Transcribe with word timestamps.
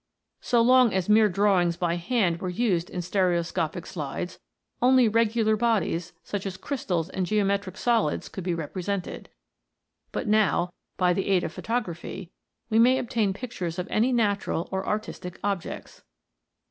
So 0.39 0.61
long 0.61 0.95
as 0.95 1.09
mere 1.09 1.29
drawings 1.29 1.77
by 1.77 1.95
hand 1.97 2.41
were 2.41 2.49
used 2.49 2.89
as 2.89 3.05
stereoscopic 3.05 3.85
slides, 3.85 4.39
only 4.81 5.07
regular 5.07 5.55
bodies, 5.55 6.13
such 6.23 6.47
as 6.47 6.57
crystals 6.57 7.09
and 7.09 7.23
geometric 7.27 7.77
solids, 7.77 8.27
could 8.27 8.43
be 8.43 8.55
represented; 8.55 9.29
but 10.11 10.27
now, 10.27 10.71
by 10.97 11.13
the 11.13 11.27
aid 11.27 11.43
of 11.43 11.53
photography, 11.53 12.31
we 12.67 12.79
may 12.79 12.97
obtain 12.97 13.31
pictures 13.31 13.77
of 13.77 13.87
any 13.91 14.11
natural 14.11 14.67
or 14.71 14.87
artistic 14.87 15.39
objects. 15.43 16.01